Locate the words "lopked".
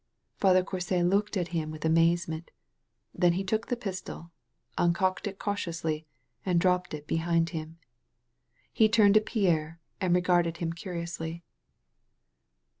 1.07-1.37